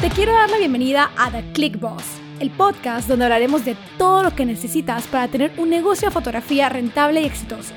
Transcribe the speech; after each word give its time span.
Te 0.00 0.08
quiero 0.08 0.32
dar 0.32 0.48
la 0.48 0.56
bienvenida 0.56 1.10
a 1.18 1.30
The 1.30 1.52
Click 1.52 1.78
Boss, 1.78 2.02
el 2.38 2.48
podcast 2.48 3.06
donde 3.06 3.26
hablaremos 3.26 3.66
de 3.66 3.76
todo 3.98 4.22
lo 4.22 4.34
que 4.34 4.46
necesitas 4.46 5.06
para 5.06 5.28
tener 5.28 5.52
un 5.58 5.68
negocio 5.68 6.08
de 6.08 6.14
fotografía 6.14 6.70
rentable 6.70 7.20
y 7.20 7.26
exitoso. 7.26 7.74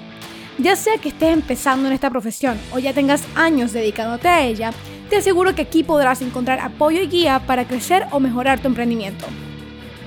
Ya 0.57 0.77
sea 0.77 0.97
que 0.99 1.09
estés 1.09 1.33
empezando 1.33 1.85
en 1.85 1.93
esta 1.93 2.09
profesión 2.09 2.57
o 2.71 2.79
ya 2.79 2.93
tengas 2.93 3.25
años 3.35 3.73
dedicándote 3.73 4.29
a 4.29 4.41
ella, 4.41 4.71
te 5.09 5.17
aseguro 5.17 5.53
que 5.53 5.63
aquí 5.63 5.83
podrás 5.83 6.21
encontrar 6.21 6.61
apoyo 6.61 7.01
y 7.01 7.07
guía 7.07 7.41
para 7.45 7.67
crecer 7.67 8.05
o 8.11 8.21
mejorar 8.21 8.61
tu 8.61 8.69
emprendimiento. 8.69 9.25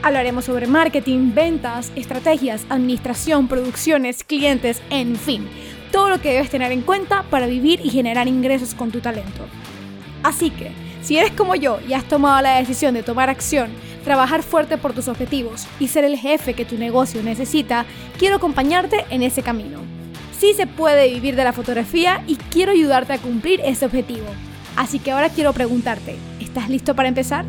Hablaremos 0.02 0.46
sobre 0.46 0.66
marketing, 0.66 1.34
ventas, 1.34 1.92
estrategias, 1.96 2.64
administración, 2.70 3.46
producciones, 3.46 4.24
clientes, 4.24 4.80
en 4.88 5.16
fin, 5.16 5.46
todo 5.92 6.08
lo 6.08 6.18
que 6.18 6.32
debes 6.32 6.48
tener 6.48 6.72
en 6.72 6.80
cuenta 6.80 7.24
para 7.24 7.46
vivir 7.46 7.82
y 7.84 7.90
generar 7.90 8.26
ingresos 8.26 8.74
con 8.74 8.90
tu 8.90 9.00
talento. 9.00 9.46
Así 10.22 10.48
que, 10.48 10.85
si 11.06 11.16
eres 11.16 11.30
como 11.30 11.54
yo 11.54 11.78
y 11.88 11.92
has 11.92 12.02
tomado 12.08 12.42
la 12.42 12.58
decisión 12.58 12.92
de 12.92 13.04
tomar 13.04 13.30
acción, 13.30 13.70
trabajar 14.02 14.42
fuerte 14.42 14.76
por 14.76 14.92
tus 14.92 15.06
objetivos 15.06 15.64
y 15.78 15.86
ser 15.86 16.04
el 16.04 16.18
jefe 16.18 16.54
que 16.54 16.64
tu 16.64 16.76
negocio 16.76 17.22
necesita, 17.22 17.86
quiero 18.18 18.36
acompañarte 18.36 19.04
en 19.10 19.22
ese 19.22 19.44
camino. 19.44 19.78
Sí 20.36 20.52
se 20.54 20.66
puede 20.66 21.08
vivir 21.08 21.36
de 21.36 21.44
la 21.44 21.52
fotografía 21.52 22.24
y 22.26 22.34
quiero 22.34 22.72
ayudarte 22.72 23.12
a 23.12 23.18
cumplir 23.18 23.60
ese 23.64 23.86
objetivo. 23.86 24.26
Así 24.74 24.98
que 24.98 25.12
ahora 25.12 25.28
quiero 25.28 25.52
preguntarte, 25.52 26.16
¿estás 26.40 26.68
listo 26.68 26.96
para 26.96 27.08
empezar? 27.08 27.44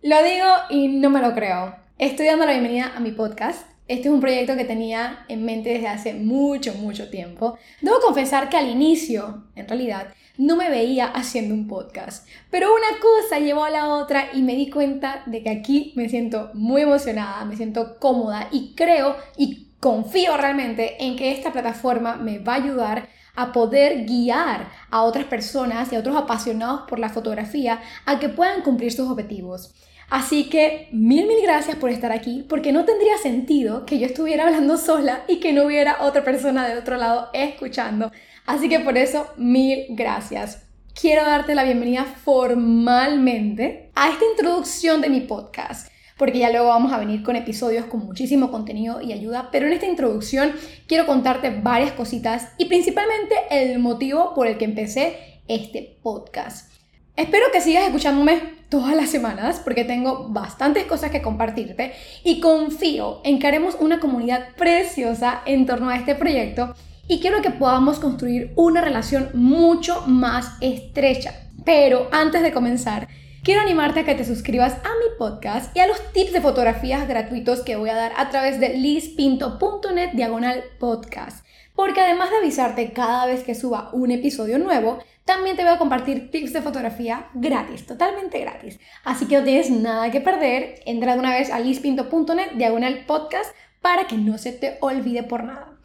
Lo 0.00 0.22
digo 0.22 0.46
y 0.70 0.88
no 0.88 1.10
me 1.10 1.20
lo 1.20 1.34
creo. 1.34 1.76
Estoy 1.98 2.24
dando 2.24 2.46
la 2.46 2.52
bienvenida 2.52 2.92
a 2.96 3.00
mi 3.00 3.12
podcast. 3.12 3.71
Este 3.92 4.08
es 4.08 4.14
un 4.14 4.22
proyecto 4.22 4.56
que 4.56 4.64
tenía 4.64 5.26
en 5.28 5.44
mente 5.44 5.68
desde 5.68 5.88
hace 5.88 6.14
mucho, 6.14 6.72
mucho 6.72 7.10
tiempo. 7.10 7.58
Debo 7.82 8.00
confesar 8.00 8.48
que 8.48 8.56
al 8.56 8.70
inicio, 8.70 9.44
en 9.54 9.68
realidad, 9.68 10.14
no 10.38 10.56
me 10.56 10.70
veía 10.70 11.08
haciendo 11.08 11.52
un 11.52 11.68
podcast. 11.68 12.26
Pero 12.50 12.72
una 12.72 12.98
cosa 13.02 13.38
llevó 13.38 13.64
a 13.64 13.70
la 13.70 13.88
otra 13.88 14.30
y 14.32 14.40
me 14.40 14.56
di 14.56 14.70
cuenta 14.70 15.22
de 15.26 15.42
que 15.42 15.50
aquí 15.50 15.92
me 15.94 16.08
siento 16.08 16.50
muy 16.54 16.80
emocionada, 16.80 17.44
me 17.44 17.54
siento 17.54 17.98
cómoda 17.98 18.48
y 18.50 18.74
creo 18.74 19.14
y 19.36 19.66
confío 19.78 20.38
realmente 20.38 21.04
en 21.04 21.14
que 21.14 21.30
esta 21.30 21.52
plataforma 21.52 22.16
me 22.16 22.38
va 22.38 22.54
a 22.54 22.64
ayudar 22.64 23.10
a 23.36 23.52
poder 23.52 24.06
guiar 24.06 24.70
a 24.90 25.02
otras 25.02 25.26
personas 25.26 25.92
y 25.92 25.96
a 25.96 25.98
otros 25.98 26.16
apasionados 26.16 26.88
por 26.88 26.98
la 26.98 27.10
fotografía 27.10 27.82
a 28.06 28.18
que 28.18 28.30
puedan 28.30 28.62
cumplir 28.62 28.90
sus 28.90 29.10
objetivos. 29.10 29.74
Así 30.12 30.50
que 30.50 30.88
mil, 30.92 31.26
mil 31.26 31.40
gracias 31.42 31.74
por 31.76 31.88
estar 31.88 32.12
aquí, 32.12 32.44
porque 32.46 32.70
no 32.70 32.84
tendría 32.84 33.16
sentido 33.16 33.86
que 33.86 33.98
yo 33.98 34.04
estuviera 34.04 34.44
hablando 34.44 34.76
sola 34.76 35.24
y 35.26 35.40
que 35.40 35.54
no 35.54 35.64
hubiera 35.64 36.02
otra 36.02 36.22
persona 36.22 36.68
de 36.68 36.76
otro 36.76 36.98
lado 36.98 37.30
escuchando. 37.32 38.12
Así 38.44 38.68
que 38.68 38.80
por 38.80 38.98
eso, 38.98 39.26
mil 39.38 39.86
gracias. 39.88 40.64
Quiero 40.92 41.24
darte 41.24 41.54
la 41.54 41.64
bienvenida 41.64 42.04
formalmente 42.04 43.90
a 43.94 44.10
esta 44.10 44.26
introducción 44.30 45.00
de 45.00 45.08
mi 45.08 45.22
podcast 45.22 45.90
porque 46.18 46.40
ya 46.40 46.50
luego 46.50 46.68
vamos 46.68 46.92
a 46.92 46.98
venir 46.98 47.22
con 47.22 47.34
episodios 47.34 47.86
con 47.86 48.04
muchísimo 48.04 48.50
contenido 48.50 49.00
y 49.00 49.14
ayuda, 49.14 49.48
pero 49.50 49.66
en 49.66 49.72
esta 49.72 49.86
introducción 49.86 50.52
quiero 50.86 51.06
contarte 51.06 51.48
varias 51.62 51.92
cositas 51.92 52.52
y 52.58 52.66
principalmente 52.66 53.34
el 53.50 53.78
motivo 53.78 54.34
por 54.34 54.46
el 54.46 54.58
que 54.58 54.66
empecé 54.66 55.40
este 55.48 55.96
podcast. 56.02 56.70
Espero 57.16 57.46
que 57.50 57.62
sigas 57.62 57.84
escuchándome 57.84 58.61
todas 58.72 58.96
las 58.96 59.10
semanas 59.10 59.60
porque 59.62 59.84
tengo 59.84 60.28
bastantes 60.30 60.84
cosas 60.84 61.10
que 61.10 61.20
compartirte 61.20 61.92
y 62.24 62.40
confío 62.40 63.20
en 63.22 63.38
que 63.38 63.46
haremos 63.46 63.76
una 63.78 64.00
comunidad 64.00 64.48
preciosa 64.56 65.42
en 65.44 65.66
torno 65.66 65.90
a 65.90 65.96
este 65.96 66.14
proyecto 66.14 66.74
y 67.06 67.20
quiero 67.20 67.42
que 67.42 67.50
podamos 67.50 67.98
construir 67.98 68.50
una 68.56 68.80
relación 68.80 69.28
mucho 69.34 70.04
más 70.06 70.56
estrecha. 70.62 71.34
Pero 71.66 72.08
antes 72.12 72.40
de 72.42 72.50
comenzar, 72.50 73.08
quiero 73.42 73.60
animarte 73.60 74.00
a 74.00 74.04
que 74.04 74.14
te 74.14 74.24
suscribas 74.24 74.74
a 74.74 74.90
mi 75.00 75.16
podcast 75.18 75.76
y 75.76 75.80
a 75.80 75.88
los 75.88 76.00
tips 76.12 76.32
de 76.32 76.40
fotografías 76.40 77.08
gratuitos 77.08 77.60
que 77.60 77.74
voy 77.74 77.90
a 77.90 77.96
dar 77.96 78.12
a 78.16 78.30
través 78.30 78.60
de 78.60 78.70
lispinto.net 78.78 80.10
diagonal 80.12 80.62
podcast. 80.78 81.44
Porque 81.74 82.00
además 82.00 82.30
de 82.30 82.36
avisarte 82.36 82.92
cada 82.92 83.26
vez 83.26 83.42
que 83.42 83.56
suba 83.56 83.90
un 83.92 84.12
episodio 84.12 84.58
nuevo, 84.58 84.98
también 85.24 85.56
te 85.56 85.64
voy 85.64 85.72
a 85.72 85.78
compartir 85.78 86.30
tips 86.30 86.52
de 86.52 86.62
fotografía 86.62 87.30
gratis, 87.34 87.86
totalmente 87.86 88.38
gratis. 88.38 88.78
Así 89.04 89.26
que 89.26 89.38
no 89.38 89.44
tienes 89.44 89.70
nada 89.70 90.10
que 90.10 90.20
perder. 90.20 90.80
Entra 90.86 91.14
de 91.14 91.18
una 91.18 91.32
vez 91.32 91.50
a 91.50 91.58
lispinto.net, 91.58 92.52
diagonal 92.56 93.04
podcast, 93.06 93.52
para 93.80 94.06
que 94.06 94.18
no 94.18 94.38
se 94.38 94.52
te 94.52 94.78
olvide 94.80 95.24
por 95.24 95.42
nada. 95.42 95.78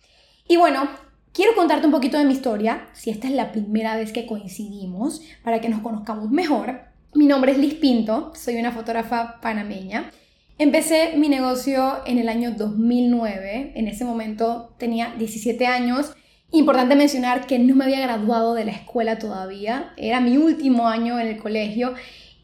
Y 0.47 0.57
bueno, 0.57 0.89
quiero 1.33 1.55
contarte 1.55 1.87
un 1.87 1.91
poquito 1.91 2.19
de 2.19 2.25
mi 2.25 2.33
historia, 2.33 2.87
si 2.93 3.09
esta 3.09 3.27
es 3.27 3.33
la 3.33 3.51
primera 3.51 3.95
vez 3.95 4.11
que 4.11 4.27
coincidimos, 4.27 5.21
para 5.43 5.59
que 5.59 5.69
nos 5.69 5.81
conozcamos 5.81 6.29
mejor. 6.29 6.96
Mi 7.17 7.25
nombre 7.25 7.51
es 7.51 7.57
Liz 7.57 7.73
Pinto, 7.73 8.31
soy 8.35 8.57
una 8.57 8.71
fotógrafa 8.71 9.41
panameña. 9.41 10.11
Empecé 10.59 11.17
mi 11.17 11.29
negocio 11.29 12.01
en 12.05 12.19
el 12.19 12.29
año 12.29 12.51
2009, 12.51 13.71
en 13.73 13.87
ese 13.87 14.05
momento 14.05 14.75
tenía 14.77 15.15
17 15.17 15.65
años 15.65 16.13
Importante 16.51 16.95
mencionar 16.95 17.47
que 17.47 17.57
no 17.57 17.75
me 17.75 17.85
había 17.85 18.01
graduado 18.01 18.53
de 18.53 18.65
la 18.65 18.71
escuela 18.71 19.17
todavía, 19.17 19.93
era 19.97 20.21
mi 20.21 20.37
último 20.37 20.87
año 20.87 21.19
en 21.19 21.27
el 21.27 21.37
colegio. 21.37 21.95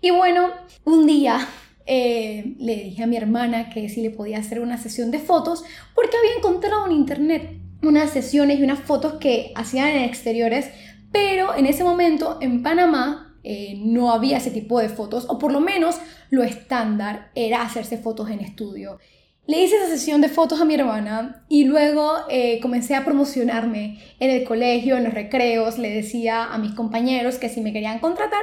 Y 0.01 0.09
bueno, 0.09 0.49
un 0.85 1.05
día 1.05 1.47
eh, 1.85 2.55
le 2.57 2.75
dije 2.75 3.03
a 3.03 3.07
mi 3.07 3.15
hermana 3.15 3.69
que 3.69 3.87
si 3.89 4.01
le 4.01 4.09
podía 4.09 4.39
hacer 4.39 4.59
una 4.59 4.79
sesión 4.79 5.11
de 5.11 5.19
fotos 5.19 5.63
porque 5.93 6.17
había 6.17 6.35
encontrado 6.35 6.87
en 6.87 6.93
internet 6.93 7.59
unas 7.83 8.09
sesiones 8.09 8.59
y 8.59 8.63
unas 8.63 8.79
fotos 8.79 9.13
que 9.19 9.53
hacían 9.55 9.89
en 9.89 10.03
exteriores, 10.03 10.69
pero 11.11 11.55
en 11.55 11.67
ese 11.67 11.83
momento 11.83 12.39
en 12.41 12.63
Panamá 12.63 13.32
eh, 13.43 13.75
no 13.77 14.11
había 14.11 14.37
ese 14.37 14.51
tipo 14.51 14.79
de 14.79 14.89
fotos, 14.89 15.25
o 15.29 15.37
por 15.37 15.51
lo 15.51 15.59
menos 15.59 15.97
lo 16.29 16.43
estándar 16.43 17.31
era 17.35 17.61
hacerse 17.61 17.97
fotos 17.97 18.29
en 18.29 18.39
estudio. 18.39 18.99
Le 19.45 19.61
hice 19.61 19.75
esa 19.75 19.87
sesión 19.87 20.21
de 20.21 20.29
fotos 20.29 20.61
a 20.61 20.65
mi 20.65 20.75
hermana 20.75 21.43
y 21.49 21.65
luego 21.65 22.13
eh, 22.29 22.61
comencé 22.61 22.95
a 22.95 23.03
promocionarme 23.03 23.99
en 24.19 24.31
el 24.31 24.45
colegio, 24.45 24.95
en 24.95 25.03
los 25.03 25.13
recreos, 25.13 25.77
le 25.77 25.89
decía 25.89 26.45
a 26.45 26.57
mis 26.57 26.73
compañeros 26.73 27.39
que 27.39 27.49
si 27.49 27.59
me 27.59 27.73
querían 27.73 27.99
contratar, 27.99 28.41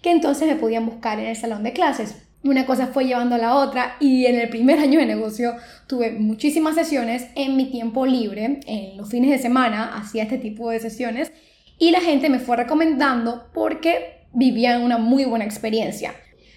que 0.00 0.10
entonces 0.10 0.48
me 0.48 0.56
podían 0.56 0.86
buscar 0.86 1.20
en 1.20 1.26
el 1.26 1.36
salón 1.36 1.64
de 1.64 1.74
clases. 1.74 2.16
Una 2.44 2.64
cosa 2.64 2.86
fue 2.86 3.04
llevando 3.04 3.34
a 3.34 3.38
la 3.38 3.56
otra 3.56 3.96
y 4.00 4.24
en 4.24 4.36
el 4.36 4.48
primer 4.48 4.78
año 4.78 5.00
de 5.00 5.04
negocio 5.06 5.54
tuve 5.86 6.12
muchísimas 6.12 6.76
sesiones 6.76 7.26
en 7.34 7.54
mi 7.54 7.66
tiempo 7.66 8.06
libre, 8.06 8.60
en 8.66 8.96
los 8.96 9.10
fines 9.10 9.30
de 9.30 9.38
semana 9.38 9.98
hacía 9.98 10.22
este 10.22 10.38
tipo 10.38 10.70
de 10.70 10.80
sesiones 10.80 11.30
y 11.78 11.90
la 11.90 12.00
gente 12.00 12.30
me 12.30 12.38
fue 12.38 12.56
recomendando 12.56 13.50
porque 13.52 14.17
vivían 14.38 14.82
una 14.82 14.98
muy 14.98 15.24
buena 15.24 15.44
experiencia. 15.44 16.14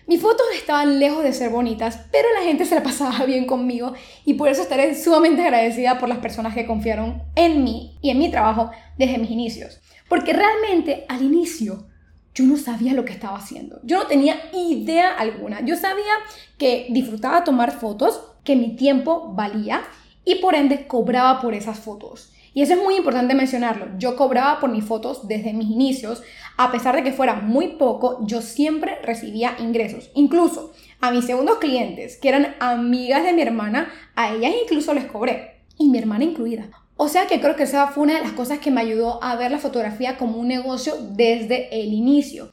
Mis 0.08 0.22
fotos 0.22 0.46
estaban 0.56 1.00
lejos 1.00 1.24
de 1.24 1.34
ser 1.34 1.50
bonitas, 1.50 2.00
pero 2.12 2.28
la 2.38 2.46
gente 2.46 2.66
se 2.66 2.76
la 2.76 2.84
pasaba 2.84 3.26
bien 3.26 3.46
conmigo 3.46 3.94
y 4.26 4.36
por 4.36 4.50
eso 4.50 4.62
estaré 4.62 4.96
sumamente 4.96 5.42
agradecida 5.42 6.00
por 6.00 6.10
las 6.10 6.20
personas 6.20 6.54
que 6.54 6.66
confiaron 6.66 7.24
en 7.36 7.64
mí 7.64 7.98
y 8.02 8.10
en 8.10 8.20
mi 8.20 8.30
trabajo 8.30 8.72
desde 8.98 9.18
mis 9.18 9.32
inicios. 9.32 9.80
Porque 10.08 10.34
realmente 10.34 11.06
al 11.10 11.24
inicio 11.24 11.88
yo 12.34 12.46
no 12.46 12.58
sabía 12.58 12.94
lo 12.94 13.04
que 13.04 13.14
estaba 13.14 13.38
haciendo. 13.38 13.80
Yo 13.84 13.98
no 13.98 14.08
tenía 14.08 14.36
idea 14.54 15.14
alguna. 15.14 15.62
Yo 15.62 15.76
sabía 15.76 16.14
que 16.58 16.88
disfrutaba 16.90 17.44
tomar 17.44 17.72
fotos, 17.72 18.22
que 18.44 18.56
mi 18.56 18.76
tiempo 18.76 19.34
valía 19.34 19.84
y 20.24 20.36
por 20.36 20.56
ende 20.56 20.88
cobraba 20.88 21.42
por 21.42 21.54
esas 21.54 21.80
fotos. 21.80 22.32
Y 22.54 22.62
eso 22.62 22.74
es 22.74 22.84
muy 22.84 22.96
importante 22.96 23.34
mencionarlo. 23.34 23.88
Yo 23.98 24.16
cobraba 24.16 24.60
por 24.60 24.70
mis 24.70 24.84
fotos 24.84 25.28
desde 25.28 25.54
mis 25.54 25.70
inicios. 25.70 26.22
A 26.58 26.72
pesar 26.72 26.96
de 26.96 27.04
que 27.04 27.14
fuera 27.14 27.36
muy 27.36 27.70
poco, 27.70 28.20
yo 28.26 28.42
siempre 28.42 28.98
recibía 29.04 29.56
ingresos. 29.60 30.12
Incluso 30.16 30.74
a 31.00 31.12
mis 31.12 31.26
segundos 31.26 31.60
clientes, 31.60 32.18
que 32.18 32.30
eran 32.30 32.56
amigas 32.60 33.24
de 33.24 33.34
mi 33.34 33.42
hermana, 33.42 33.92
a 34.16 34.34
ellas 34.34 34.54
incluso 34.64 34.94
les 34.94 35.06
cobré. 35.06 35.62
Y 35.78 35.90
mi 35.90 35.98
hermana 35.98 36.26
incluida. 36.26 36.70
O 36.98 37.08
sea 37.08 37.26
que 37.26 37.40
creo 37.40 37.56
que 37.56 37.64
esa 37.64 37.88
fue 37.88 38.04
una 38.04 38.16
de 38.16 38.22
las 38.22 38.34
cosas 38.34 38.60
que 38.60 38.70
me 38.70 38.82
ayudó 38.82 39.24
a 39.24 39.36
ver 39.36 39.50
la 39.50 39.58
fotografía 39.58 40.18
como 40.18 40.38
un 40.38 40.48
negocio 40.48 40.94
desde 41.00 41.82
el 41.82 41.94
inicio. 41.94 42.52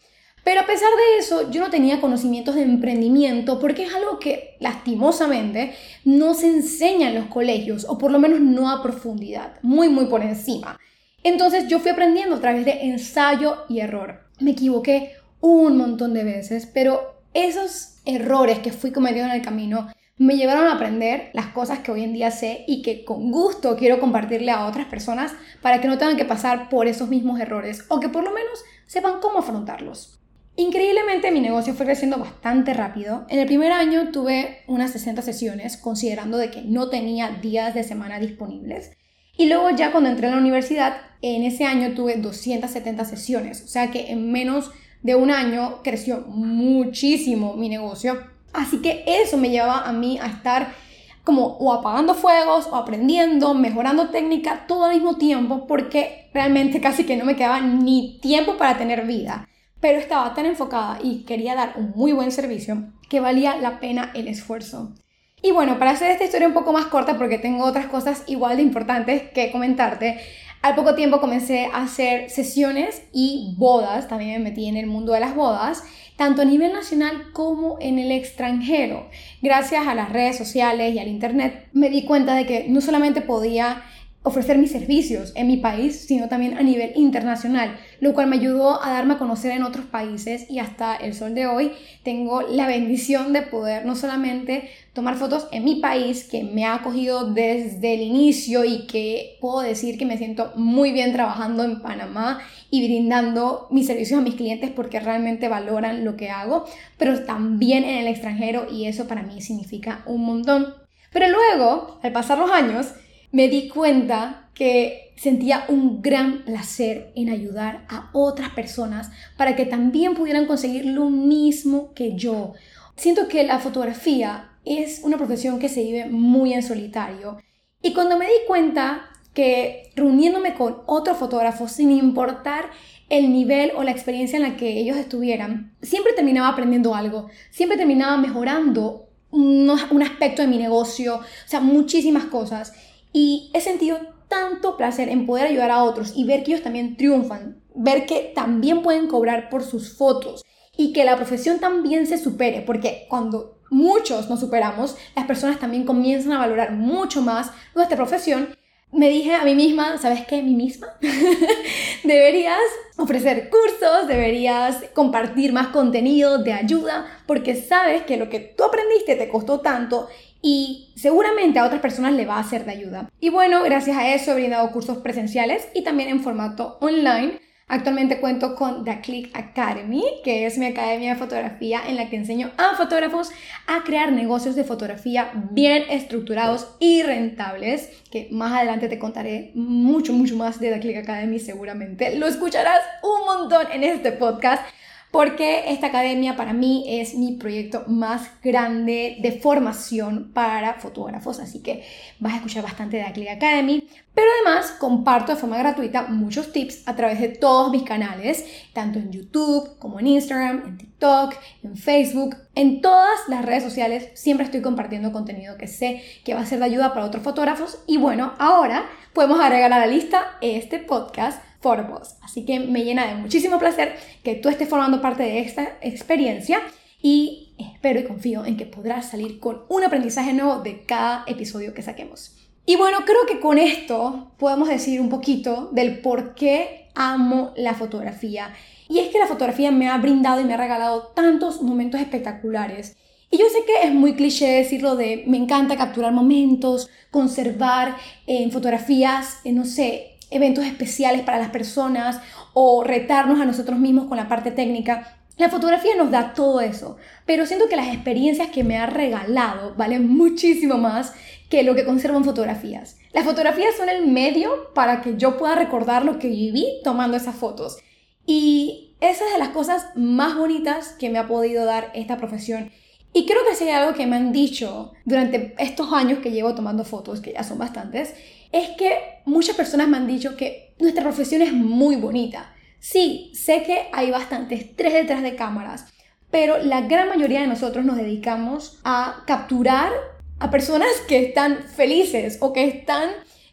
Pero 0.48 0.62
a 0.62 0.66
pesar 0.66 0.88
de 0.88 1.18
eso, 1.18 1.50
yo 1.50 1.60
no 1.60 1.68
tenía 1.68 2.00
conocimientos 2.00 2.54
de 2.54 2.62
emprendimiento 2.62 3.60
porque 3.60 3.82
es 3.82 3.94
algo 3.94 4.18
que 4.18 4.56
lastimosamente 4.60 5.74
no 6.06 6.32
se 6.32 6.46
enseña 6.46 7.10
en 7.10 7.16
los 7.16 7.26
colegios, 7.26 7.84
o 7.86 7.98
por 7.98 8.10
lo 8.10 8.18
menos 8.18 8.40
no 8.40 8.70
a 8.70 8.82
profundidad, 8.82 9.58
muy, 9.60 9.90
muy 9.90 10.06
por 10.06 10.22
encima. 10.22 10.80
Entonces 11.22 11.68
yo 11.68 11.80
fui 11.80 11.90
aprendiendo 11.90 12.36
a 12.36 12.40
través 12.40 12.64
de 12.64 12.84
ensayo 12.84 13.66
y 13.68 13.80
error. 13.80 14.20
Me 14.40 14.52
equivoqué 14.52 15.12
un 15.42 15.76
montón 15.76 16.14
de 16.14 16.24
veces, 16.24 16.64
pero 16.64 17.20
esos 17.34 17.96
errores 18.06 18.60
que 18.60 18.72
fui 18.72 18.90
cometiendo 18.90 19.30
en 19.30 19.40
el 19.40 19.44
camino 19.44 19.88
me 20.16 20.38
llevaron 20.38 20.66
a 20.66 20.76
aprender 20.76 21.28
las 21.34 21.48
cosas 21.48 21.80
que 21.80 21.92
hoy 21.92 22.04
en 22.04 22.14
día 22.14 22.30
sé 22.30 22.64
y 22.66 22.80
que 22.80 23.04
con 23.04 23.30
gusto 23.30 23.76
quiero 23.76 24.00
compartirle 24.00 24.50
a 24.50 24.64
otras 24.64 24.86
personas 24.86 25.34
para 25.60 25.82
que 25.82 25.88
no 25.88 25.98
tengan 25.98 26.16
que 26.16 26.24
pasar 26.24 26.70
por 26.70 26.86
esos 26.86 27.10
mismos 27.10 27.38
errores 27.38 27.84
o 27.88 28.00
que 28.00 28.08
por 28.08 28.24
lo 28.24 28.30
menos 28.32 28.64
sepan 28.86 29.20
cómo 29.20 29.40
afrontarlos. 29.40 30.18
Increíblemente 30.58 31.30
mi 31.30 31.38
negocio 31.38 31.72
fue 31.72 31.86
creciendo 31.86 32.18
bastante 32.18 32.74
rápido. 32.74 33.24
En 33.28 33.38
el 33.38 33.46
primer 33.46 33.70
año 33.70 34.10
tuve 34.10 34.64
unas 34.66 34.90
60 34.90 35.22
sesiones, 35.22 35.76
considerando 35.76 36.36
de 36.36 36.50
que 36.50 36.62
no 36.62 36.90
tenía 36.90 37.30
días 37.30 37.74
de 37.74 37.84
semana 37.84 38.18
disponibles. 38.18 38.90
Y 39.36 39.46
luego 39.46 39.70
ya 39.70 39.92
cuando 39.92 40.10
entré 40.10 40.26
a 40.26 40.32
la 40.32 40.38
universidad, 40.38 40.96
en 41.22 41.44
ese 41.44 41.64
año 41.64 41.94
tuve 41.94 42.16
270 42.16 43.04
sesiones, 43.04 43.62
o 43.62 43.68
sea 43.68 43.92
que 43.92 44.10
en 44.10 44.32
menos 44.32 44.72
de 45.02 45.14
un 45.14 45.30
año 45.30 45.80
creció 45.84 46.24
muchísimo 46.26 47.54
mi 47.54 47.68
negocio. 47.68 48.18
Así 48.52 48.78
que 48.78 49.04
eso 49.06 49.36
me 49.36 49.50
llevaba 49.50 49.86
a 49.88 49.92
mí 49.92 50.18
a 50.20 50.26
estar 50.26 50.74
como 51.22 51.56
o 51.58 51.72
apagando 51.72 52.16
fuegos 52.16 52.66
o 52.66 52.74
aprendiendo, 52.74 53.54
mejorando 53.54 54.08
técnica 54.08 54.64
todo 54.66 54.86
al 54.86 54.94
mismo 54.94 55.18
tiempo 55.18 55.68
porque 55.68 56.28
realmente 56.34 56.80
casi 56.82 57.04
que 57.04 57.16
no 57.16 57.24
me 57.24 57.36
quedaba 57.36 57.60
ni 57.60 58.18
tiempo 58.20 58.56
para 58.56 58.76
tener 58.76 59.06
vida. 59.06 59.46
Pero 59.80 59.98
estaba 59.98 60.34
tan 60.34 60.46
enfocada 60.46 60.98
y 61.02 61.24
quería 61.24 61.54
dar 61.54 61.74
un 61.76 61.92
muy 61.94 62.12
buen 62.12 62.32
servicio 62.32 62.84
que 63.08 63.20
valía 63.20 63.56
la 63.56 63.80
pena 63.80 64.10
el 64.14 64.28
esfuerzo. 64.28 64.94
Y 65.40 65.52
bueno, 65.52 65.78
para 65.78 65.92
hacer 65.92 66.10
esta 66.10 66.24
historia 66.24 66.48
un 66.48 66.54
poco 66.54 66.72
más 66.72 66.86
corta, 66.86 67.16
porque 67.16 67.38
tengo 67.38 67.64
otras 67.64 67.86
cosas 67.86 68.24
igual 68.26 68.56
de 68.56 68.62
importantes 68.62 69.22
que 69.32 69.52
comentarte, 69.52 70.18
al 70.60 70.74
poco 70.74 70.96
tiempo 70.96 71.20
comencé 71.20 71.66
a 71.72 71.82
hacer 71.82 72.30
sesiones 72.30 73.02
y 73.12 73.54
bodas, 73.56 74.08
también 74.08 74.42
me 74.42 74.50
metí 74.50 74.66
en 74.66 74.76
el 74.76 74.88
mundo 74.88 75.12
de 75.12 75.20
las 75.20 75.36
bodas, 75.36 75.84
tanto 76.16 76.42
a 76.42 76.44
nivel 76.44 76.72
nacional 76.72 77.30
como 77.32 77.76
en 77.80 78.00
el 78.00 78.10
extranjero. 78.10 79.08
Gracias 79.40 79.86
a 79.86 79.94
las 79.94 80.12
redes 80.12 80.36
sociales 80.36 80.92
y 80.92 80.98
al 80.98 81.06
internet 81.06 81.68
me 81.72 81.90
di 81.90 82.04
cuenta 82.04 82.34
de 82.34 82.44
que 82.44 82.66
no 82.68 82.80
solamente 82.80 83.20
podía 83.20 83.84
ofrecer 84.24 84.58
mis 84.58 84.72
servicios 84.72 85.32
en 85.36 85.46
mi 85.46 85.58
país, 85.58 86.06
sino 86.06 86.28
también 86.28 86.58
a 86.58 86.62
nivel 86.62 86.92
internacional, 86.96 87.78
lo 88.00 88.14
cual 88.14 88.28
me 88.28 88.36
ayudó 88.36 88.82
a 88.82 88.92
darme 88.92 89.14
a 89.14 89.18
conocer 89.18 89.52
en 89.52 89.62
otros 89.62 89.86
países 89.86 90.48
y 90.50 90.58
hasta 90.58 90.96
el 90.96 91.14
sol 91.14 91.34
de 91.34 91.46
hoy 91.46 91.72
tengo 92.02 92.42
la 92.42 92.66
bendición 92.66 93.32
de 93.32 93.42
poder 93.42 93.84
no 93.86 93.96
solamente 93.96 94.70
tomar 94.92 95.16
fotos 95.16 95.48
en 95.52 95.64
mi 95.64 95.76
país, 95.76 96.24
que 96.24 96.44
me 96.44 96.64
ha 96.64 96.74
acogido 96.74 97.32
desde 97.32 97.94
el 97.94 98.02
inicio 98.02 98.64
y 98.64 98.86
que 98.86 99.36
puedo 99.40 99.60
decir 99.60 99.98
que 99.98 100.06
me 100.06 100.18
siento 100.18 100.52
muy 100.56 100.92
bien 100.92 101.12
trabajando 101.12 101.64
en 101.64 101.80
Panamá 101.80 102.40
y 102.70 102.84
brindando 102.84 103.66
mis 103.70 103.86
servicios 103.86 104.18
a 104.18 104.22
mis 104.22 104.34
clientes 104.34 104.70
porque 104.70 105.00
realmente 105.00 105.48
valoran 105.48 106.04
lo 106.04 106.16
que 106.16 106.30
hago, 106.30 106.64
pero 106.96 107.24
también 107.24 107.84
en 107.84 107.98
el 107.98 108.06
extranjero 108.08 108.66
y 108.70 108.86
eso 108.86 109.06
para 109.08 109.22
mí 109.22 109.40
significa 109.40 110.02
un 110.06 110.24
montón. 110.24 110.74
Pero 111.12 111.26
luego, 111.28 111.98
al 112.02 112.12
pasar 112.12 112.38
los 112.38 112.50
años, 112.50 112.92
me 113.32 113.48
di 113.48 113.68
cuenta 113.68 114.50
que 114.54 115.07
sentía 115.18 115.64
un 115.68 116.00
gran 116.00 116.44
placer 116.44 117.12
en 117.16 117.28
ayudar 117.28 117.84
a 117.88 118.08
otras 118.12 118.50
personas 118.50 119.10
para 119.36 119.56
que 119.56 119.66
también 119.66 120.14
pudieran 120.14 120.46
conseguir 120.46 120.86
lo 120.86 121.10
mismo 121.10 121.92
que 121.94 122.14
yo. 122.14 122.54
Siento 122.96 123.28
que 123.28 123.42
la 123.44 123.58
fotografía 123.58 124.52
es 124.64 125.00
una 125.02 125.16
profesión 125.16 125.58
que 125.58 125.68
se 125.68 125.82
vive 125.82 126.06
muy 126.06 126.52
en 126.52 126.62
solitario. 126.62 127.38
Y 127.82 127.94
cuando 127.94 128.16
me 128.16 128.26
di 128.26 128.32
cuenta 128.46 129.10
que 129.34 129.92
reuniéndome 129.96 130.54
con 130.54 130.82
otros 130.86 131.16
fotógrafos, 131.16 131.72
sin 131.72 131.90
importar 131.90 132.70
el 133.08 133.32
nivel 133.32 133.72
o 133.76 133.82
la 133.82 133.90
experiencia 133.90 134.36
en 134.36 134.42
la 134.42 134.56
que 134.56 134.78
ellos 134.78 134.96
estuvieran, 134.96 135.76
siempre 135.80 136.12
terminaba 136.12 136.48
aprendiendo 136.48 136.94
algo, 136.94 137.28
siempre 137.50 137.78
terminaba 137.78 138.16
mejorando 138.18 139.08
un, 139.30 139.70
aspecto 140.02 140.42
de 140.42 140.48
mi 140.48 140.58
negocio, 140.58 141.16
o 141.16 141.22
sea, 141.48 141.60
muchísimas 141.60 142.24
cosas. 142.24 142.72
Y 143.12 143.50
he 143.54 143.60
sentido 143.60 143.98
tanto 144.28 144.76
placer 144.76 145.08
en 145.08 145.26
poder 145.26 145.46
ayudar 145.46 145.70
a 145.70 145.82
otros 145.82 146.12
y 146.14 146.24
ver 146.24 146.42
que 146.42 146.52
ellos 146.52 146.62
también 146.62 146.96
triunfan, 146.96 147.62
ver 147.74 148.06
que 148.06 148.32
también 148.34 148.82
pueden 148.82 149.08
cobrar 149.08 149.48
por 149.48 149.62
sus 149.62 149.96
fotos 149.96 150.44
y 150.76 150.92
que 150.92 151.04
la 151.04 151.16
profesión 151.16 151.58
también 151.58 152.06
se 152.06 152.18
supere, 152.18 152.62
porque 152.62 153.06
cuando 153.08 153.60
muchos 153.70 154.28
nos 154.30 154.40
superamos, 154.40 154.96
las 155.16 155.26
personas 155.26 155.58
también 155.58 155.84
comienzan 155.84 156.32
a 156.32 156.38
valorar 156.38 156.72
mucho 156.72 157.22
más 157.22 157.50
nuestra 157.74 157.96
profesión. 157.96 158.56
Me 158.90 159.10
dije 159.10 159.34
a 159.34 159.44
mí 159.44 159.54
misma, 159.54 159.98
¿sabes 159.98 160.24
qué? 160.26 160.42
Mí 160.42 160.54
misma. 160.54 160.88
deberías 162.04 162.58
ofrecer 162.96 163.50
cursos, 163.50 164.08
deberías 164.08 164.82
compartir 164.94 165.52
más 165.52 165.68
contenido 165.68 166.38
de 166.38 166.52
ayuda, 166.52 167.06
porque 167.26 167.54
sabes 167.54 168.02
que 168.02 168.16
lo 168.16 168.28
que 168.28 168.40
tú 168.40 168.64
aprendiste 168.64 169.14
te 169.14 169.28
costó 169.28 169.60
tanto 169.60 170.08
y 170.40 170.92
seguramente 170.96 171.58
a 171.58 171.66
otras 171.66 171.80
personas 171.80 172.12
le 172.12 172.26
va 172.26 172.38
a 172.38 172.44
ser 172.44 172.64
de 172.64 172.72
ayuda. 172.72 173.10
Y 173.20 173.30
bueno, 173.30 173.62
gracias 173.62 173.96
a 173.96 174.14
eso 174.14 174.32
he 174.32 174.34
brindado 174.34 174.70
cursos 174.70 174.98
presenciales 174.98 175.68
y 175.74 175.82
también 175.82 176.08
en 176.08 176.20
formato 176.22 176.78
online. 176.80 177.40
Actualmente 177.70 178.18
cuento 178.18 178.54
con 178.54 178.82
The 178.84 179.02
Click 179.02 179.36
Academy, 179.36 180.02
que 180.24 180.46
es 180.46 180.56
mi 180.56 180.64
academia 180.64 181.12
de 181.12 181.18
fotografía 181.18 181.82
en 181.86 181.96
la 181.96 182.08
que 182.08 182.16
enseño 182.16 182.50
a 182.56 182.74
fotógrafos 182.76 183.30
a 183.66 183.84
crear 183.84 184.10
negocios 184.10 184.56
de 184.56 184.64
fotografía 184.64 185.30
bien 185.50 185.84
estructurados 185.90 186.74
y 186.80 187.02
rentables, 187.02 187.90
que 188.10 188.28
más 188.30 188.52
adelante 188.54 188.88
te 188.88 188.98
contaré 188.98 189.50
mucho, 189.54 190.14
mucho 190.14 190.34
más 190.34 190.58
de 190.60 190.72
The 190.72 190.80
Click 190.80 190.96
Academy 190.96 191.38
seguramente. 191.38 192.16
Lo 192.16 192.26
escucharás 192.26 192.80
un 193.02 193.26
montón 193.26 193.70
en 193.70 193.84
este 193.84 194.12
podcast 194.12 194.62
porque 195.10 195.72
esta 195.72 195.88
academia 195.88 196.36
para 196.36 196.52
mí 196.52 196.84
es 196.86 197.14
mi 197.14 197.32
proyecto 197.32 197.84
más 197.86 198.30
grande 198.42 199.16
de 199.20 199.32
formación 199.32 200.32
para 200.32 200.74
fotógrafos, 200.74 201.40
así 201.40 201.62
que 201.62 201.84
vas 202.18 202.34
a 202.34 202.36
escuchar 202.36 202.62
bastante 202.62 202.98
de 202.98 203.02
Aclick 203.04 203.30
Academy, 203.30 203.88
pero 204.14 204.26
además 204.44 204.72
comparto 204.78 205.32
de 205.32 205.40
forma 205.40 205.58
gratuita 205.58 206.08
muchos 206.08 206.52
tips 206.52 206.86
a 206.86 206.96
través 206.96 207.20
de 207.20 207.28
todos 207.28 207.70
mis 207.70 207.84
canales, 207.84 208.44
tanto 208.72 208.98
en 208.98 209.12
YouTube 209.12 209.78
como 209.78 210.00
en 210.00 210.08
Instagram, 210.08 210.62
en 210.66 210.76
TikTok, 210.76 211.34
en 211.62 211.76
Facebook, 211.76 212.36
en 212.54 212.80
todas 212.80 213.20
las 213.28 213.44
redes 213.44 213.62
sociales 213.62 214.08
siempre 214.14 214.44
estoy 214.44 214.60
compartiendo 214.60 215.12
contenido 215.12 215.56
que 215.56 215.68
sé 215.68 216.02
que 216.24 216.34
va 216.34 216.40
a 216.40 216.46
ser 216.46 216.58
de 216.58 216.66
ayuda 216.66 216.92
para 216.92 217.06
otros 217.06 217.22
fotógrafos. 217.22 217.78
Y 217.86 217.96
bueno, 217.96 218.34
ahora 218.38 218.86
podemos 219.12 219.40
agregar 219.40 219.72
a 219.72 219.78
la 219.78 219.86
lista 219.86 220.36
este 220.40 220.78
podcast 220.78 221.42
Photoboss. 221.60 222.16
Así 222.22 222.44
que 222.44 222.60
me 222.60 222.84
llena 222.84 223.06
de 223.06 223.14
muchísimo 223.14 223.58
placer 223.58 223.96
que 224.22 224.34
tú 224.34 224.48
estés 224.48 224.68
formando 224.68 225.00
parte 225.00 225.22
de 225.22 225.40
esta 225.40 225.78
experiencia 225.80 226.60
y 227.00 227.54
espero 227.58 228.00
y 228.00 228.04
confío 228.04 228.44
en 228.44 228.56
que 228.56 228.66
podrás 228.66 229.10
salir 229.10 229.40
con 229.40 229.62
un 229.68 229.84
aprendizaje 229.84 230.32
nuevo 230.32 230.60
de 230.62 230.84
cada 230.84 231.24
episodio 231.26 231.74
que 231.74 231.82
saquemos. 231.82 232.36
Y 232.66 232.76
bueno, 232.76 232.98
creo 233.06 233.24
que 233.26 233.40
con 233.40 233.56
esto 233.58 234.32
podemos 234.36 234.68
decir 234.68 235.00
un 235.00 235.08
poquito 235.08 235.70
del 235.72 236.00
por 236.00 236.34
qué 236.34 236.88
amo 236.94 237.52
la 237.56 237.74
fotografía. 237.74 238.52
Y 238.88 238.98
es 238.98 239.08
que 239.08 239.18
la 239.18 239.26
fotografía 239.26 239.70
me 239.70 239.88
ha 239.88 239.96
brindado 239.96 240.40
y 240.40 240.44
me 240.44 240.54
ha 240.54 240.58
regalado 240.58 241.12
tantos 241.14 241.62
momentos 241.62 242.00
espectaculares. 242.00 242.96
Y 243.30 243.38
yo 243.38 243.46
sé 243.48 243.64
que 243.66 243.86
es 243.86 243.94
muy 243.94 244.14
cliché 244.14 244.46
decirlo 244.48 244.96
de 244.96 245.24
me 245.26 245.36
encanta 245.36 245.76
capturar 245.76 246.12
momentos, 246.12 246.90
conservar 247.10 247.96
en 248.26 248.50
fotografías, 248.50 249.40
no 249.44 249.64
sé, 249.64 250.17
eventos 250.30 250.64
especiales 250.64 251.22
para 251.22 251.38
las 251.38 251.50
personas 251.50 252.20
o 252.52 252.84
retarnos 252.84 253.40
a 253.40 253.44
nosotros 253.44 253.78
mismos 253.78 254.06
con 254.06 254.16
la 254.16 254.28
parte 254.28 254.50
técnica. 254.50 255.18
La 255.36 255.48
fotografía 255.48 255.94
nos 255.96 256.10
da 256.10 256.34
todo 256.34 256.60
eso, 256.60 256.96
pero 257.24 257.46
siento 257.46 257.68
que 257.68 257.76
las 257.76 257.94
experiencias 257.94 258.50
que 258.50 258.64
me 258.64 258.76
ha 258.76 258.86
regalado 258.86 259.74
valen 259.76 260.08
muchísimo 260.08 260.78
más 260.78 261.12
que 261.48 261.62
lo 261.62 261.74
que 261.74 261.84
conservo 261.84 262.18
en 262.18 262.24
fotografías. 262.24 262.98
Las 263.12 263.24
fotografías 263.24 263.76
son 263.76 263.88
el 263.88 264.06
medio 264.06 264.72
para 264.74 265.00
que 265.00 265.16
yo 265.16 265.38
pueda 265.38 265.54
recordar 265.54 266.04
lo 266.04 266.18
que 266.18 266.28
viví 266.28 266.66
tomando 266.82 267.16
esas 267.16 267.36
fotos. 267.36 267.78
Y 268.26 268.96
esa 269.00 269.24
es 269.26 269.32
de 269.32 269.38
las 269.38 269.50
cosas 269.50 269.86
más 269.94 270.36
bonitas 270.36 270.88
que 270.98 271.08
me 271.08 271.18
ha 271.18 271.28
podido 271.28 271.64
dar 271.64 271.92
esta 271.94 272.16
profesión. 272.16 272.70
Y 273.12 273.26
creo 273.26 273.40
que 273.48 273.54
si 273.54 273.68
algo 273.70 273.94
que 273.94 274.06
me 274.06 274.16
han 274.16 274.32
dicho 274.32 274.92
durante 275.04 275.54
estos 275.58 275.92
años 275.92 276.18
que 276.20 276.30
llevo 276.30 276.54
tomando 276.54 276.84
fotos, 276.84 277.20
que 277.20 277.32
ya 277.32 277.42
son 277.42 277.58
bastantes, 277.58 278.14
es 278.52 278.70
que 278.76 279.20
muchas 279.24 279.56
personas 279.56 279.88
me 279.88 279.96
han 279.96 280.06
dicho 280.06 280.36
que 280.36 280.74
nuestra 280.78 281.02
profesión 281.02 281.42
es 281.42 281.52
muy 281.52 281.96
bonita. 281.96 282.54
Sí, 282.80 283.32
sé 283.34 283.62
que 283.64 283.88
hay 283.92 284.10
bastante 284.10 284.54
estrés 284.54 284.92
detrás 284.92 285.22
de 285.22 285.34
cámaras, 285.34 285.86
pero 286.30 286.58
la 286.58 286.82
gran 286.82 287.08
mayoría 287.08 287.40
de 287.40 287.46
nosotros 287.46 287.84
nos 287.84 287.96
dedicamos 287.96 288.78
a 288.84 289.24
capturar 289.26 289.90
a 290.38 290.50
personas 290.50 290.88
que 291.08 291.24
están 291.24 291.64
felices 291.64 292.38
o 292.40 292.52
que 292.52 292.64
están 292.64 293.10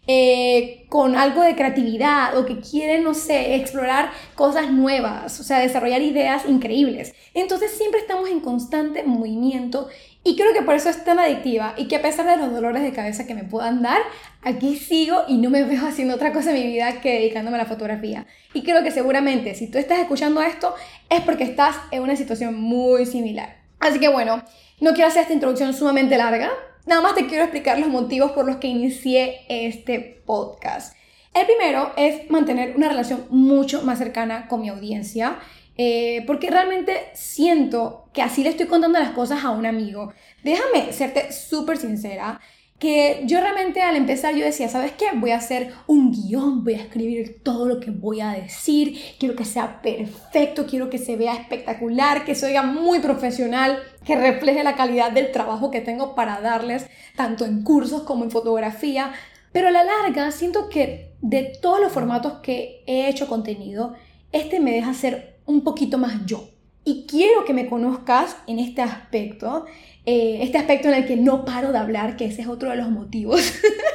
eh, 0.07 0.85
con 0.89 1.15
algo 1.15 1.41
de 1.41 1.55
creatividad 1.55 2.37
o 2.37 2.45
que 2.45 2.59
quieren, 2.59 3.03
no 3.03 3.13
sé, 3.13 3.55
explorar 3.55 4.11
cosas 4.35 4.71
nuevas, 4.71 5.39
o 5.39 5.43
sea, 5.43 5.59
desarrollar 5.59 6.01
ideas 6.01 6.45
increíbles. 6.47 7.13
Entonces 7.33 7.71
siempre 7.71 7.99
estamos 7.99 8.29
en 8.29 8.39
constante 8.39 9.03
movimiento 9.03 9.89
y 10.23 10.35
creo 10.35 10.53
que 10.53 10.63
por 10.63 10.75
eso 10.75 10.89
es 10.89 11.03
tan 11.03 11.19
adictiva 11.19 11.75
y 11.77 11.87
que 11.87 11.97
a 11.97 12.01
pesar 12.01 12.25
de 12.25 12.37
los 12.37 12.51
dolores 12.51 12.81
de 12.81 12.91
cabeza 12.91 13.27
que 13.27 13.35
me 13.35 13.43
puedan 13.43 13.81
dar, 13.81 14.01
aquí 14.41 14.75
sigo 14.75 15.23
y 15.27 15.37
no 15.37 15.49
me 15.49 15.63
veo 15.63 15.85
haciendo 15.87 16.15
otra 16.15 16.33
cosa 16.33 16.49
en 16.49 16.63
mi 16.63 16.67
vida 16.67 17.01
que 17.01 17.13
dedicándome 17.13 17.57
a 17.57 17.63
la 17.63 17.67
fotografía. 17.67 18.25
Y 18.53 18.63
creo 18.63 18.83
que 18.83 18.91
seguramente 18.91 19.53
si 19.55 19.69
tú 19.69 19.77
estás 19.77 19.99
escuchando 19.99 20.41
esto 20.41 20.73
es 21.09 21.21
porque 21.21 21.43
estás 21.43 21.75
en 21.91 22.01
una 22.03 22.15
situación 22.15 22.59
muy 22.59 23.05
similar. 23.05 23.57
Así 23.79 23.99
que 23.99 24.07
bueno, 24.07 24.43
no 24.79 24.93
quiero 24.93 25.07
hacer 25.07 25.23
esta 25.23 25.33
introducción 25.33 25.73
sumamente 25.73 26.17
larga, 26.17 26.51
Nada 26.85 27.01
más 27.01 27.15
te 27.15 27.25
quiero 27.25 27.43
explicar 27.43 27.79
los 27.79 27.89
motivos 27.89 28.31
por 28.31 28.45
los 28.45 28.57
que 28.57 28.67
inicié 28.67 29.41
este 29.49 30.21
podcast. 30.25 30.95
El 31.33 31.47
primero 31.47 31.91
es 31.97 32.29
mantener 32.29 32.75
una 32.77 32.87
relación 32.87 33.25
mucho 33.29 33.81
más 33.81 33.97
cercana 33.97 34.47
con 34.47 34.61
mi 34.61 34.69
audiencia, 34.69 35.39
eh, 35.77 36.23
porque 36.27 36.49
realmente 36.51 37.09
siento 37.13 38.05
que 38.13 38.21
así 38.21 38.43
le 38.43 38.49
estoy 38.49 38.67
contando 38.67 38.99
las 38.99 39.11
cosas 39.11 39.43
a 39.43 39.49
un 39.49 39.65
amigo. 39.65 40.13
Déjame 40.43 40.93
serte 40.93 41.31
súper 41.33 41.77
sincera. 41.77 42.39
Que 42.79 43.23
yo 43.25 43.39
realmente 43.39 43.81
al 43.81 43.95
empezar 43.95 44.35
yo 44.35 44.43
decía, 44.43 44.67
¿sabes 44.67 44.91
qué? 44.91 45.05
Voy 45.15 45.31
a 45.31 45.37
hacer 45.37 45.73
un 45.87 46.11
guion, 46.11 46.63
voy 46.63 46.73
a 46.73 46.81
escribir 46.81 47.41
todo 47.41 47.65
lo 47.65 47.79
que 47.79 47.89
voy 47.89 48.19
a 48.19 48.31
decir, 48.31 48.99
quiero 49.17 49.35
que 49.35 49.45
sea 49.45 49.81
perfecto, 49.81 50.65
quiero 50.65 50.89
que 50.89 50.97
se 50.97 51.15
vea 51.15 51.35
espectacular, 51.35 52.25
que 52.25 52.35
se 52.35 52.47
oiga 52.47 52.63
muy 52.63 52.99
profesional, 52.99 53.79
que 54.03 54.17
refleje 54.17 54.63
la 54.63 54.75
calidad 54.75 55.11
del 55.11 55.31
trabajo 55.31 55.71
que 55.71 55.79
tengo 55.79 56.15
para 56.15 56.41
darles, 56.41 56.87
tanto 57.15 57.45
en 57.45 57.63
cursos 57.63 58.03
como 58.03 58.25
en 58.25 58.31
fotografía. 58.31 59.13
Pero 59.53 59.69
a 59.69 59.71
la 59.71 59.85
larga 59.85 60.31
siento 60.31 60.67
que 60.67 61.13
de 61.21 61.53
todos 61.61 61.79
los 61.79 61.93
formatos 61.93 62.39
que 62.43 62.83
he 62.87 63.07
hecho 63.07 63.27
contenido, 63.27 63.93
este 64.33 64.59
me 64.59 64.71
deja 64.71 64.93
ser 64.93 65.39
un 65.45 65.63
poquito 65.63 65.97
más 65.97 66.25
yo. 66.25 66.49
Y 66.83 67.07
quiero 67.07 67.45
que 67.45 67.53
me 67.53 67.67
conozcas 67.67 68.35
en 68.47 68.59
este 68.59 68.81
aspecto 68.81 69.65
eh, 70.05 70.39
este 70.41 70.57
aspecto 70.57 70.87
en 70.87 70.95
el 70.95 71.05
que 71.05 71.15
no 71.15 71.45
paro 71.45 71.71
de 71.71 71.77
hablar, 71.77 72.15
que 72.15 72.25
ese 72.25 72.41
es 72.41 72.47
otro 72.47 72.69
de 72.69 72.75
los 72.75 72.89
motivos. 72.89 73.41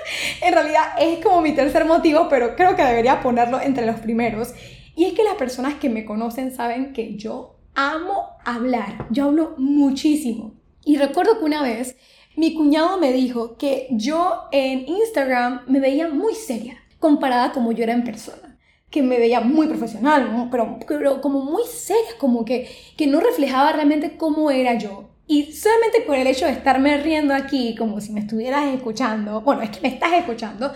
en 0.43 0.53
realidad 0.53 0.83
es 0.99 1.25
como 1.25 1.41
mi 1.41 1.55
tercer 1.55 1.85
motivo, 1.85 2.29
pero 2.29 2.57
creo 2.57 2.77
que 2.77 2.83
debería 2.83 3.21
ponerlo 3.21 3.61
entre 3.61 3.87
los 3.87 4.01
primeros. 4.01 4.53
Y 4.97 5.05
es 5.05 5.13
que 5.13 5.25
las 5.25 5.35
personas 5.35 5.75
que 5.75 5.89
me 5.89 6.05
conocen 6.05 6.55
saben 6.55 6.93
que 6.93 7.17
yo 7.17 7.57
amo 7.75 8.31
hablar, 8.45 9.07
yo 9.11 9.27
hablo 9.27 9.55
muchísimo. 9.57 10.55
Y 10.85 10.97
recuerdo 10.97 11.39
que 11.39 11.45
una 11.45 11.63
vez 11.63 11.97
mi 12.37 12.55
cuñado 12.55 12.99
me 12.99 13.13
dijo 13.13 13.57
que 13.57 13.87
yo 13.91 14.45
en 14.53 14.89
Instagram 14.89 15.63
me 15.67 15.81
veía 15.81 16.09
muy 16.09 16.35
seria 16.35 16.77
comparada 16.99 17.53
como 17.53 17.73
yo 17.73 17.85
era 17.85 17.93
en 17.93 18.05
persona 18.05 18.51
que 18.91 19.03
me 19.03 19.19
veía 19.19 19.41
muy 19.41 19.69
profesional, 19.69 20.49
pero, 20.51 20.79
pero 20.87 21.21
como 21.21 21.45
muy 21.45 21.63
seria, 21.65 22.11
como 22.19 22.45
que, 22.45 22.69
que 22.97 23.07
no 23.07 23.21
reflejaba 23.21 23.73
realmente 23.73 24.17
cómo 24.17 24.51
era 24.51 24.75
yo. 24.75 25.10
Y 25.31 25.53
solamente 25.53 26.01
por 26.01 26.17
el 26.17 26.27
hecho 26.27 26.47
de 26.47 26.51
estarme 26.51 26.97
riendo 26.97 27.33
aquí, 27.33 27.77
como 27.77 28.01
si 28.01 28.11
me 28.11 28.19
estuvieras 28.19 28.75
escuchando, 28.75 29.43
bueno, 29.43 29.63
es 29.63 29.71
que 29.71 29.81
me 29.81 29.87
estás 29.87 30.13
escuchando, 30.15 30.73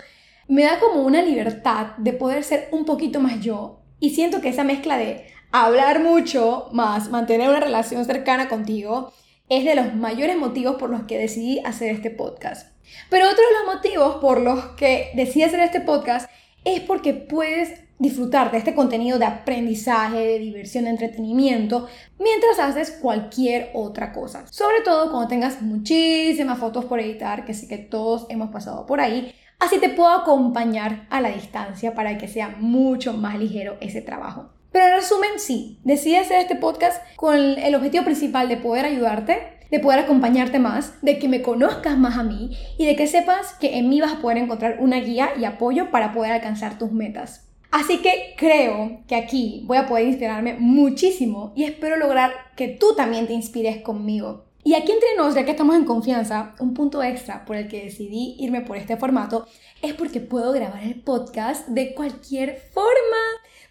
me 0.47 0.63
da 0.63 0.79
como 0.79 1.01
una 1.01 1.21
libertad 1.21 1.87
de 1.97 2.13
poder 2.13 2.41
ser 2.45 2.69
un 2.71 2.85
poquito 2.85 3.19
más 3.19 3.41
yo. 3.41 3.81
Y 3.99 4.11
siento 4.11 4.39
que 4.39 4.47
esa 4.47 4.63
mezcla 4.63 4.97
de 4.97 5.27
hablar 5.51 5.99
mucho 5.99 6.69
más 6.71 7.09
mantener 7.09 7.49
una 7.49 7.59
relación 7.59 8.05
cercana 8.05 8.47
contigo 8.47 9.11
es 9.49 9.65
de 9.65 9.75
los 9.75 9.93
mayores 9.93 10.37
motivos 10.37 10.77
por 10.77 10.89
los 10.89 11.03
que 11.03 11.17
decidí 11.17 11.59
hacer 11.65 11.93
este 11.93 12.09
podcast. 12.09 12.71
Pero 13.09 13.25
otro 13.25 13.43
de 13.43 13.65
los 13.65 13.75
motivos 13.75 14.15
por 14.21 14.39
los 14.39 14.67
que 14.77 15.11
decidí 15.15 15.43
hacer 15.43 15.59
este 15.59 15.81
podcast 15.81 16.31
es 16.63 16.79
porque 16.79 17.13
puedes 17.13 17.81
disfrutar 17.97 18.51
de 18.51 18.57
este 18.57 18.75
contenido 18.75 19.19
de 19.19 19.25
aprendizaje, 19.25 20.17
de 20.17 20.39
diversión, 20.39 20.85
de 20.85 20.91
entretenimiento, 20.91 21.87
mientras 22.19 22.59
haces 22.59 22.91
cualquier 22.91 23.71
otra 23.73 24.11
cosa. 24.11 24.45
Sobre 24.51 24.81
todo 24.81 25.11
cuando 25.11 25.27
tengas 25.27 25.61
muchísimas 25.61 26.59
fotos 26.59 26.85
por 26.85 26.99
editar, 26.99 27.45
que 27.45 27.53
sé 27.53 27.67
que 27.67 27.77
todos 27.77 28.25
hemos 28.29 28.49
pasado 28.49 28.85
por 28.85 28.99
ahí. 28.99 29.33
Así 29.59 29.79
te 29.79 29.89
puedo 29.89 30.09
acompañar 30.09 31.07
a 31.09 31.21
la 31.21 31.29
distancia 31.29 31.95
para 31.95 32.17
que 32.17 32.27
sea 32.27 32.55
mucho 32.59 33.13
más 33.13 33.39
ligero 33.39 33.77
ese 33.79 34.01
trabajo. 34.01 34.49
Pero 34.71 34.87
en 34.87 34.95
resumen, 34.95 35.29
sí, 35.37 35.79
decidí 35.85 36.17
hacer 36.17 36.41
este 36.41 36.57
podcast 36.57 37.01
con 37.15 37.37
el 37.37 37.75
objetivo 37.75 38.03
principal 38.03 38.49
de 38.49 38.57
poder 38.57 38.85
ayudarte 38.85 39.55
de 39.71 39.79
poder 39.79 39.99
acompañarte 39.99 40.59
más, 40.59 41.01
de 41.01 41.17
que 41.19 41.27
me 41.27 41.41
conozcas 41.41 41.97
más 41.97 42.17
a 42.17 42.23
mí 42.23 42.55
y 42.77 42.85
de 42.85 42.95
que 42.95 43.07
sepas 43.07 43.53
que 43.59 43.77
en 43.77 43.89
mí 43.89 43.99
vas 43.99 44.13
a 44.13 44.19
poder 44.19 44.37
encontrar 44.37 44.77
una 44.79 44.99
guía 44.99 45.29
y 45.37 45.45
apoyo 45.45 45.91
para 45.91 46.13
poder 46.13 46.31
alcanzar 46.31 46.77
tus 46.77 46.91
metas. 46.91 47.44
Así 47.75 47.97
que 47.97 48.35
creo 48.37 49.01
que 49.05 49.17
aquí 49.17 49.63
voy 49.65 49.75
a 49.75 49.85
poder 49.85 50.07
inspirarme 50.07 50.53
muchísimo 50.53 51.51
y 51.57 51.65
espero 51.65 51.97
lograr 51.97 52.31
que 52.55 52.69
tú 52.69 52.95
también 52.95 53.27
te 53.27 53.33
inspires 53.33 53.81
conmigo. 53.81 54.45
Y 54.63 54.75
aquí 54.75 54.93
entre 54.93 55.09
nos, 55.17 55.35
ya 55.35 55.43
que 55.43 55.51
estamos 55.51 55.75
en 55.75 55.83
confianza, 55.83 56.55
un 56.61 56.73
punto 56.73 57.03
extra 57.03 57.43
por 57.43 57.57
el 57.57 57.67
que 57.67 57.83
decidí 57.83 58.37
irme 58.39 58.61
por 58.61 58.77
este 58.77 58.95
formato 58.95 59.45
es 59.81 59.93
porque 59.93 60.21
puedo 60.21 60.53
grabar 60.53 60.83
el 60.83 61.01
podcast 61.01 61.67
de 61.67 61.93
cualquier 61.93 62.55
forma. 62.71 62.93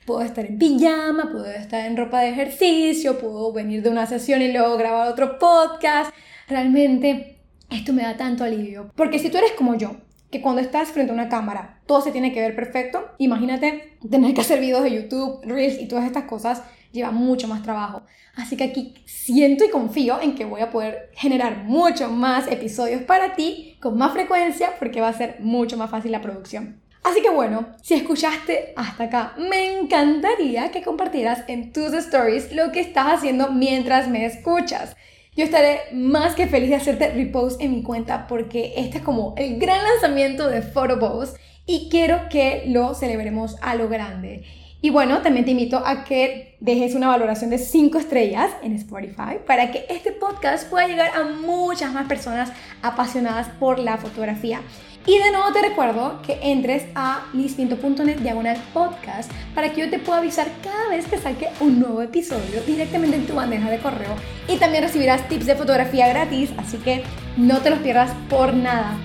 Puedo 0.05 0.21
estar 0.21 0.45
en 0.45 0.59
pijama, 0.59 1.31
puedo 1.33 1.47
estar 1.47 1.87
en 1.87 1.97
ropa 1.97 2.21
de 2.21 2.29
ejercicio, 2.29 3.19
puedo 3.19 3.55
venir 3.55 3.83
de 3.83 3.89
una 3.89 4.05
sesión 4.05 4.43
y 4.43 4.53
luego 4.53 4.77
grabar 4.77 5.09
otro 5.09 5.39
podcast. 5.39 6.13
Realmente 6.47 7.39
esto 7.71 7.95
me 7.95 8.03
da 8.03 8.19
tanto 8.19 8.45
alivio. 8.45 8.91
Porque 8.97 9.19
si 9.19 9.31
tú 9.31 9.39
eres 9.39 9.53
como 9.53 9.77
yo, 9.77 9.97
que 10.35 10.41
cuando 10.41 10.61
estás 10.61 10.89
frente 10.89 11.13
a 11.13 11.15
una 11.15 11.29
cámara 11.29 11.79
todo 11.87 12.01
se 12.01 12.11
tiene 12.11 12.33
que 12.33 12.41
ver 12.41 12.57
perfecto, 12.57 13.09
imagínate 13.19 13.97
tener 14.11 14.35
que 14.35 14.41
hacer 14.41 14.59
videos 14.59 14.83
de 14.83 14.93
YouTube, 14.93 15.41
Reels 15.45 15.81
y 15.81 15.87
todas 15.87 16.07
estas 16.07 16.25
cosas 16.25 16.65
lleva 16.91 17.13
mucho 17.13 17.47
más 17.47 17.63
trabajo. 17.63 18.03
Así 18.35 18.57
que 18.57 18.65
aquí 18.65 18.95
siento 19.05 19.65
y 19.65 19.71
confío 19.71 20.21
en 20.21 20.35
que 20.35 20.45
voy 20.45 20.61
a 20.61 20.73
poder 20.73 21.11
generar 21.13 21.59
mucho 21.59 22.11
más 22.11 22.51
episodios 22.51 23.03
para 23.03 23.37
ti 23.37 23.77
con 23.81 23.97
más 23.97 24.13
frecuencia 24.13 24.73
porque 24.81 25.01
va 25.01 25.07
a 25.07 25.13
ser 25.13 25.37
mucho 25.39 25.77
más 25.77 25.89
fácil 25.89 26.11
la 26.11 26.21
producción. 26.21 26.81
Así 27.05 27.23
que 27.23 27.31
bueno, 27.31 27.69
si 27.81 27.95
escuchaste 27.95 28.73
hasta 28.75 29.05
acá, 29.05 29.35
me 29.39 29.79
encantaría 29.79 30.73
que 30.73 30.83
compartieras 30.83 31.45
en 31.47 31.73
tus 31.73 31.93
stories 31.93 32.53
lo 32.53 32.73
que 32.73 32.81
estás 32.81 33.19
haciendo 33.19 33.53
mientras 33.53 34.09
me 34.09 34.27
escuchas. 34.27 34.97
Yo 35.37 35.45
estaré 35.45 35.81
más 35.93 36.37
que 36.37 36.47
feliz 36.47 36.71
de 36.71 36.77
hacerte 36.77 37.11
repost 37.11 37.61
en 37.61 37.73
mi 37.73 37.83
cuenta 37.83 38.29
porque 38.29 38.73
este 38.77 38.99
es 38.99 39.03
como 39.03 39.35
el 39.37 39.59
gran 39.59 39.83
lanzamiento 39.83 40.49
de 40.49 40.63
Photobos 40.63 41.35
y 41.67 41.89
quiero 41.91 42.29
que 42.31 42.63
lo 42.69 42.95
celebremos 42.95 43.57
a 43.61 43.75
lo 43.75 43.89
grande. 43.89 44.45
Y 44.81 44.91
bueno, 44.91 45.23
también 45.23 45.45
te 45.45 45.51
invito 45.51 45.79
a 45.79 46.05
que 46.05 46.57
dejes 46.61 46.95
una 46.95 47.09
valoración 47.09 47.51
de 47.51 47.59
5 47.59 47.99
estrellas 47.99 48.53
en 48.63 48.75
Spotify 48.75 49.39
para 49.45 49.73
que 49.73 49.87
este 49.89 50.13
podcast 50.13 50.71
pueda 50.71 50.87
llegar 50.87 51.11
a 51.17 51.25
muchas 51.25 51.93
más 51.93 52.07
personas 52.07 52.53
apasionadas 52.83 53.49
por 53.59 53.81
la 53.81 53.97
fotografía. 53.97 54.61
Y 55.07 55.19
de 55.19 55.31
nuevo 55.33 55.53
te 55.53 55.61
recuerdo 55.61 56.23
que 56.23 56.39
entres 56.43 56.85
a 56.95 57.27
lispinto.net 57.35 58.21
diagonal 58.21 58.57
podcast 58.73 59.31
para 59.55 59.71
que 59.71 59.83
yo 59.83 59.91
te 59.91 59.99
pueda 59.99 60.19
avisar 60.19 60.49
cada 60.63 60.89
vez 60.89 61.07
que 61.07 61.19
saque 61.19 61.49
un 61.61 61.79
nuevo 61.79 62.01
episodio 62.01 62.63
directamente 62.67 63.17
en 63.17 63.27
tu 63.27 63.35
bandeja 63.35 63.71
de 63.71 63.79
correo. 63.79 64.15
Y 64.49 64.57
también 64.57 64.83
recibirás 64.83 65.29
tips 65.29 65.45
de 65.45 65.57
fotografía 65.57 66.09
gratis, 66.09 66.51
así 66.57 66.79
que 66.79 67.05
no 67.37 67.61
te 67.61 67.69
los 67.69 67.81
pierdas 67.81 68.13
por 68.31 68.55
nada. 68.55 68.97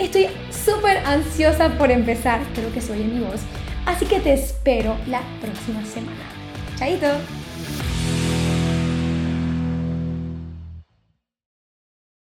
Estoy 0.00 0.26
súper 0.50 0.98
ansiosa 1.06 1.68
por 1.78 1.92
empezar, 1.92 2.40
creo 2.54 2.72
que 2.72 2.80
soy 2.80 3.02
en 3.02 3.14
mi 3.14 3.24
voz, 3.24 3.42
así 3.86 4.06
que 4.06 4.18
te 4.18 4.32
espero 4.32 4.96
la 5.06 5.20
próxima 5.40 5.84
semana. 5.84 6.24
Chaito. 6.76 7.43